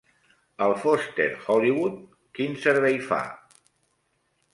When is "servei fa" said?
2.63-3.21